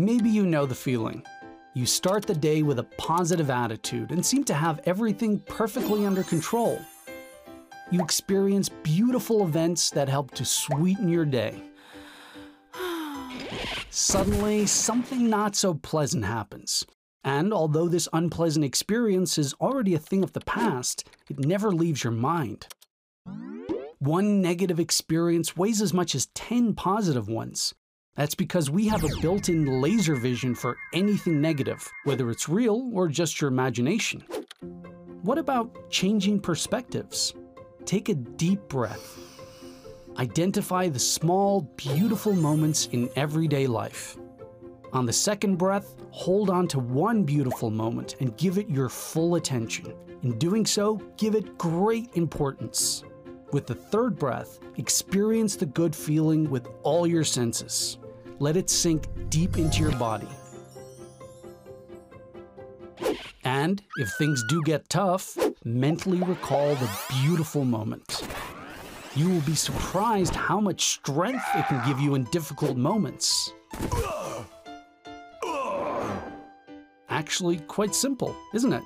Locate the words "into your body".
59.58-60.26